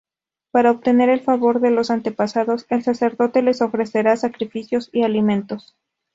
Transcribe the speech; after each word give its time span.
Para 0.51 0.71
obtener 0.71 1.09
el 1.09 1.19
favor 1.19 1.59
de 1.59 1.69
los 1.69 1.91
antepasados, 1.91 2.65
el 2.69 2.81
sacerdote 2.81 3.43
les 3.43 3.61
ofrecerá 3.61 4.17
sacrificios 4.17 4.89
y 4.91 5.03
alimentos. 5.03 5.77